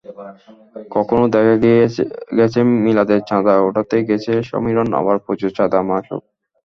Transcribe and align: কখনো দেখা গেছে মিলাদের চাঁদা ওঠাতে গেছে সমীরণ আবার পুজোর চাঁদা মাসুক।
কখনো 0.91 1.25
দেখা 1.33 1.55
গেছে 2.37 2.59
মিলাদের 2.85 3.19
চাঁদা 3.29 3.53
ওঠাতে 3.67 3.97
গেছে 4.09 4.33
সমীরণ 4.49 4.87
আবার 4.99 5.17
পুজোর 5.25 5.51
চাঁদা 5.57 5.79
মাসুক। 5.89 6.23